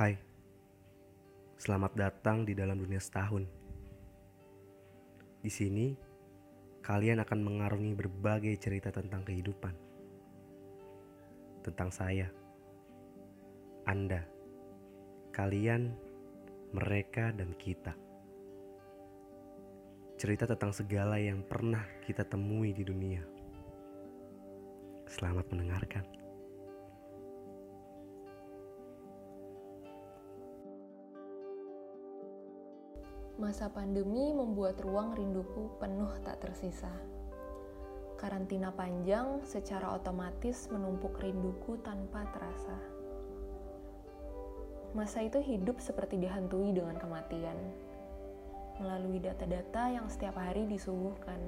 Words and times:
Hai, 0.00 0.16
selamat 1.60 1.92
datang 1.92 2.48
di 2.48 2.56
dalam 2.56 2.80
dunia 2.80 2.96
setahun. 2.96 3.44
Di 5.44 5.52
sini, 5.52 5.92
kalian 6.80 7.20
akan 7.20 7.40
mengarungi 7.44 7.92
berbagai 7.92 8.56
cerita 8.56 8.88
tentang 8.88 9.28
kehidupan, 9.28 9.76
tentang 11.60 11.92
saya, 11.92 12.32
Anda, 13.84 14.24
kalian, 15.36 15.92
mereka, 16.72 17.36
dan 17.36 17.52
kita. 17.60 17.92
Cerita 20.16 20.48
tentang 20.48 20.72
segala 20.72 21.20
yang 21.20 21.44
pernah 21.44 21.84
kita 22.08 22.24
temui 22.24 22.72
di 22.72 22.88
dunia. 22.88 23.20
Selamat 25.12 25.44
mendengarkan. 25.52 26.19
Masa 33.38 33.70
pandemi 33.70 34.34
membuat 34.34 34.82
ruang 34.82 35.14
rinduku 35.14 35.70
penuh 35.78 36.10
tak 36.26 36.42
tersisa. 36.42 36.90
Karantina 38.18 38.74
panjang 38.74 39.46
secara 39.46 39.94
otomatis 39.94 40.66
menumpuk 40.72 41.14
rinduku 41.22 41.78
tanpa 41.80 42.26
terasa. 42.34 42.74
Masa 44.90 45.22
itu 45.22 45.38
hidup 45.38 45.78
seperti 45.78 46.18
dihantui 46.18 46.74
dengan 46.74 46.98
kematian, 46.98 47.54
melalui 48.82 49.22
data-data 49.22 49.94
yang 49.94 50.10
setiap 50.10 50.34
hari 50.34 50.66
disuguhkan. 50.66 51.38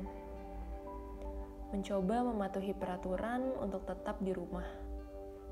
Mencoba 1.74 2.22
mematuhi 2.22 2.70
peraturan 2.78 3.58
untuk 3.58 3.82
tetap 3.82 4.22
di 4.22 4.30
rumah, 4.30 4.68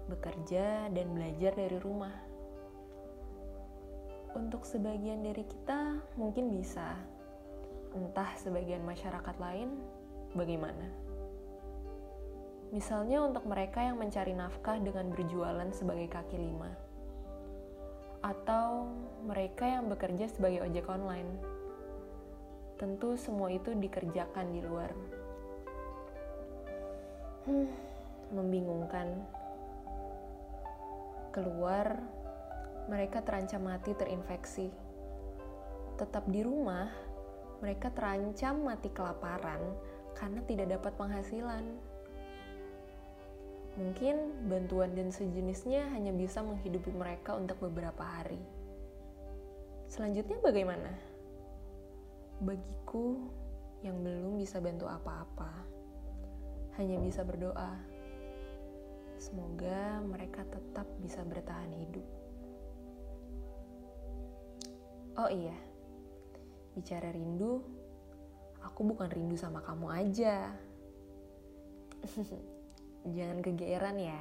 bekerja 0.06 0.86
dan 0.94 1.06
belajar 1.10 1.58
dari 1.58 1.76
rumah 1.82 2.29
untuk 4.34 4.62
sebagian 4.62 5.26
dari 5.26 5.42
kita 5.42 5.98
mungkin 6.14 6.54
bisa, 6.54 6.94
entah 7.94 8.30
sebagian 8.38 8.86
masyarakat 8.86 9.36
lain 9.42 9.74
bagaimana. 10.38 10.86
Misalnya 12.70 13.26
untuk 13.26 13.42
mereka 13.50 13.82
yang 13.82 13.98
mencari 13.98 14.30
nafkah 14.30 14.78
dengan 14.78 15.10
berjualan 15.10 15.66
sebagai 15.74 16.06
kaki 16.06 16.38
lima, 16.38 16.70
atau 18.22 18.86
mereka 19.26 19.66
yang 19.66 19.90
bekerja 19.90 20.30
sebagai 20.30 20.62
ojek 20.62 20.86
online. 20.86 21.30
Tentu 22.78 23.18
semua 23.18 23.50
itu 23.50 23.74
dikerjakan 23.74 24.46
di 24.54 24.60
luar. 24.64 24.90
Hmm, 27.44 27.68
membingungkan. 28.30 29.08
Keluar 31.34 31.98
mereka 32.90 33.22
terancam 33.22 33.62
mati 33.62 33.94
terinfeksi. 33.94 34.66
Tetap 35.94 36.26
di 36.26 36.42
rumah, 36.42 36.90
mereka 37.62 37.94
terancam 37.94 38.66
mati 38.66 38.90
kelaparan 38.90 39.62
karena 40.18 40.42
tidak 40.42 40.74
dapat 40.74 40.92
penghasilan. 40.98 41.62
Mungkin 43.78 44.50
bantuan 44.50 44.98
dan 44.98 45.14
sejenisnya 45.14 45.86
hanya 45.94 46.10
bisa 46.10 46.42
menghidupi 46.42 46.90
mereka 46.90 47.38
untuk 47.38 47.62
beberapa 47.62 48.02
hari. 48.02 48.42
Selanjutnya 49.86 50.42
bagaimana? 50.42 50.90
Bagiku 52.42 53.30
yang 53.86 54.02
belum 54.02 54.34
bisa 54.34 54.58
bantu 54.58 54.90
apa-apa, 54.90 55.62
hanya 56.82 56.98
bisa 56.98 57.22
berdoa. 57.22 57.78
Semoga 59.20 60.02
mereka 60.02 60.42
tetap 60.48 60.90
bisa 60.98 61.22
bertahan 61.22 61.70
hidup. 61.70 62.19
Oh 65.20 65.28
iya, 65.28 65.52
bicara 66.72 67.12
rindu, 67.12 67.60
aku 68.64 68.88
bukan 68.88 69.04
rindu 69.12 69.36
sama 69.36 69.60
kamu 69.60 69.92
aja. 69.92 70.48
Jangan 73.20 73.44
kegeeran 73.44 74.00
ya. 74.00 74.16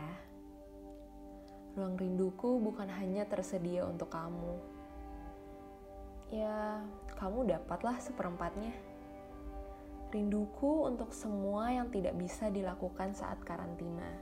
Ruang 1.80 1.96
rinduku 1.96 2.60
bukan 2.60 2.92
hanya 2.92 3.24
tersedia 3.32 3.88
untuk 3.88 4.12
kamu. 4.12 4.60
Ya, 6.36 6.84
kamu 7.16 7.48
dapatlah 7.48 7.96
seperempatnya. 8.04 8.76
Rinduku 10.12 10.84
untuk 10.84 11.16
semua 11.16 11.72
yang 11.72 11.88
tidak 11.96 12.20
bisa 12.20 12.52
dilakukan 12.52 13.16
saat 13.16 13.40
karantina. 13.48 14.20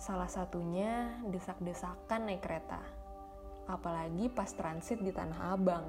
Salah 0.00 0.32
satunya 0.32 1.20
desak-desakan 1.28 2.32
naik 2.32 2.40
kereta 2.40 2.99
apalagi 3.68 4.30
pas 4.32 4.48
transit 4.54 4.98
di 5.02 5.12
Tanah 5.12 5.54
Abang. 5.54 5.86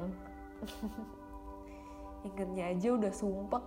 Ingatnya 2.28 2.70
aja 2.74 2.90
udah 2.94 3.14
sumpek. 3.14 3.66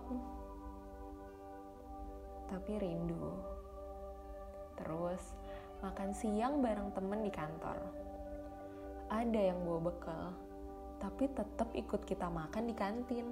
Tapi 2.47 2.71
rindu. 2.77 3.35
Terus 4.77 5.23
makan 5.81 6.11
siang 6.15 6.63
bareng 6.63 6.93
temen 6.93 7.25
di 7.25 7.31
kantor. 7.31 7.77
Ada 9.11 9.53
yang 9.53 9.61
bawa 9.63 9.91
bekal, 9.91 10.33
tapi 10.97 11.29
tetap 11.29 11.69
ikut 11.77 12.01
kita 12.09 12.25
makan 12.25 12.65
di 12.65 12.75
kantin. 12.75 13.27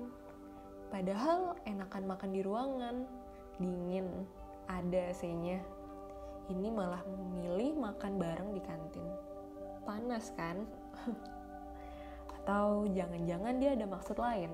Padahal 0.94 1.58
enakan 1.66 2.06
makan 2.06 2.30
di 2.30 2.42
ruangan, 2.46 2.96
dingin, 3.58 4.06
ada 4.70 5.10
AC-nya. 5.10 5.58
Ini 6.54 6.70
malah 6.70 7.02
memilih 7.08 7.74
makan 7.80 8.22
bareng 8.22 8.54
di 8.54 8.62
kantin 8.62 9.33
kan? 10.38 10.68
Atau 12.42 12.86
jangan-jangan 12.92 13.58
dia 13.58 13.74
ada 13.74 13.90
maksud 13.90 14.20
lain? 14.22 14.52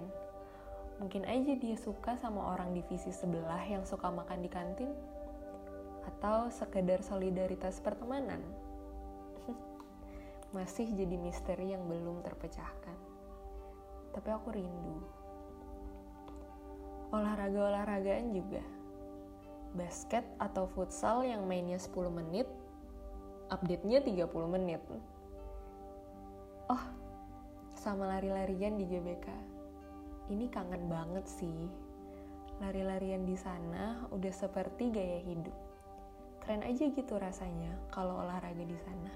Mungkin 1.04 1.28
aja 1.28 1.56
dia 1.56 1.76
suka 1.76 2.16
sama 2.20 2.56
orang 2.56 2.76
divisi 2.76 3.12
sebelah 3.12 3.60
yang 3.68 3.84
suka 3.84 4.08
makan 4.08 4.40
di 4.40 4.50
kantin? 4.52 4.92
Atau 6.08 6.48
sekedar 6.52 7.04
solidaritas 7.04 7.84
pertemanan? 7.84 8.40
Masih 10.56 10.88
jadi 10.96 11.16
misteri 11.20 11.76
yang 11.76 11.84
belum 11.88 12.24
terpecahkan. 12.24 12.98
Tapi 14.16 14.30
aku 14.32 14.56
rindu. 14.56 15.00
Olahraga-olahragaan 17.12 18.32
juga. 18.32 18.64
Basket 19.76 20.24
atau 20.40 20.66
futsal 20.72 21.28
yang 21.28 21.44
mainnya 21.46 21.78
10 21.78 21.92
menit 22.10 22.48
update-nya 23.50 24.00
30 24.06 24.30
menit. 24.48 24.82
Oh, 26.70 26.86
sama 27.74 28.06
lari-larian 28.06 28.78
di 28.78 28.86
GBK. 28.86 29.26
Ini 30.30 30.54
kangen 30.54 30.86
banget 30.86 31.26
sih. 31.26 31.66
Lari-larian 32.62 33.26
di 33.26 33.34
sana 33.34 34.06
udah 34.14 34.30
seperti 34.30 34.94
gaya 34.94 35.18
hidup. 35.26 35.58
Keren 36.46 36.62
aja 36.62 36.86
gitu 36.94 37.18
rasanya 37.18 37.74
kalau 37.90 38.22
olahraga 38.22 38.62
di 38.62 38.78
sana. 38.86 39.10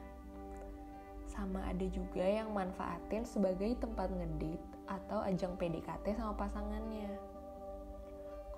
Sama 1.30 1.62
ada 1.70 1.86
juga 1.94 2.26
yang 2.26 2.50
manfaatin 2.58 3.22
sebagai 3.22 3.78
tempat 3.78 4.10
ngedate 4.10 4.66
atau 4.90 5.22
ajang 5.22 5.54
PDKT 5.54 6.18
sama 6.18 6.34
pasangannya. 6.34 7.14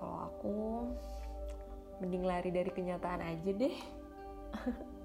Kalau 0.00 0.32
aku 0.32 0.56
mending 2.00 2.24
lari 2.24 2.48
dari 2.48 2.72
kenyataan 2.72 3.20
aja 3.20 3.50
deh. 3.52 3.76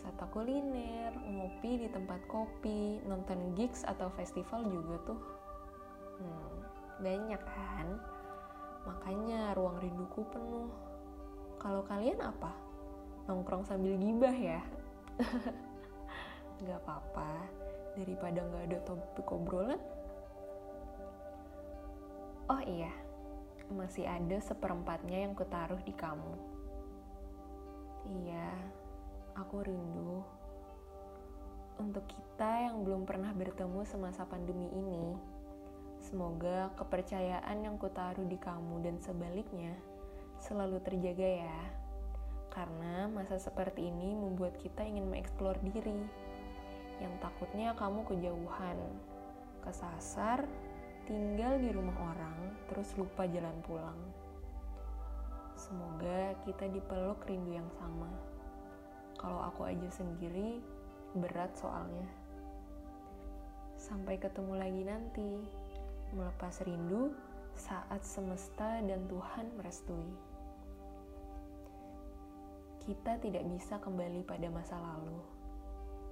wisata 0.00 0.24
kuliner, 0.32 1.12
ngopi 1.28 1.84
di 1.84 1.88
tempat 1.92 2.24
kopi, 2.24 3.04
nonton 3.04 3.52
gigs 3.52 3.84
atau 3.84 4.08
festival 4.16 4.64
juga 4.64 4.96
tuh. 5.04 5.20
Hmm, 6.16 6.56
banyak 7.04 7.42
kan? 7.44 8.00
Makanya 8.88 9.52
ruang 9.52 9.76
rinduku 9.76 10.24
penuh. 10.32 10.72
Kalau 11.60 11.84
kalian 11.84 12.16
apa? 12.16 12.48
Nongkrong 13.28 13.68
sambil 13.68 14.00
gibah 14.00 14.32
ya? 14.32 14.64
Gak 16.64 16.80
apa-apa, 16.80 17.44
daripada 17.92 18.40
gak 18.40 18.72
ada 18.72 18.78
topik 18.88 19.28
obrolan. 19.28 19.80
Oh 22.48 22.60
iya, 22.64 22.88
masih 23.68 24.08
ada 24.08 24.40
seperempatnya 24.40 25.28
yang 25.28 25.36
kutaruh 25.36 25.80
di 25.84 25.92
kamu. 25.92 26.34
Iya, 28.08 28.48
aku 29.40 29.64
rindu 29.64 30.20
untuk 31.80 32.04
kita 32.12 32.68
yang 32.68 32.84
belum 32.84 33.08
pernah 33.08 33.32
bertemu 33.32 33.88
semasa 33.88 34.28
pandemi 34.28 34.68
ini. 34.68 35.16
Semoga 35.96 36.68
kepercayaan 36.76 37.64
yang 37.64 37.80
kutaruh 37.80 38.28
di 38.28 38.36
kamu 38.36 38.84
dan 38.84 39.00
sebaliknya 39.00 39.72
selalu 40.44 40.76
terjaga 40.84 41.48
ya. 41.48 41.60
Karena 42.52 43.08
masa 43.08 43.40
seperti 43.40 43.88
ini 43.88 44.12
membuat 44.12 44.60
kita 44.60 44.84
ingin 44.84 45.08
mengeksplor 45.08 45.56
diri. 45.64 46.04
Yang 47.00 47.14
takutnya 47.24 47.72
kamu 47.80 48.04
kejauhan, 48.12 48.76
kesasar, 49.64 50.44
tinggal 51.08 51.56
di 51.56 51.72
rumah 51.72 51.96
orang, 52.12 52.36
terus 52.68 52.92
lupa 53.00 53.24
jalan 53.24 53.56
pulang. 53.64 54.00
Semoga 55.56 56.36
kita 56.44 56.68
dipeluk 56.68 57.24
rindu 57.24 57.56
yang 57.56 57.68
sama 57.80 58.29
kalau 59.20 59.44
aku 59.44 59.68
aja 59.68 59.88
sendiri 59.92 60.64
berat 61.12 61.52
soalnya. 61.60 62.08
Sampai 63.76 64.16
ketemu 64.16 64.56
lagi 64.56 64.82
nanti, 64.88 65.30
melepas 66.16 66.64
rindu 66.64 67.12
saat 67.52 68.00
semesta 68.00 68.80
dan 68.80 69.04
Tuhan 69.12 69.52
merestui. 69.60 70.08
Kita 72.80 73.20
tidak 73.20 73.44
bisa 73.44 73.76
kembali 73.76 74.24
pada 74.24 74.48
masa 74.48 74.80
lalu. 74.80 75.20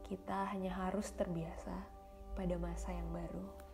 Kita 0.05 0.53
hanya 0.53 0.77
harus 0.77 1.09
terbiasa 1.17 1.73
pada 2.37 2.57
masa 2.61 2.93
yang 2.93 3.09
baru. 3.09 3.68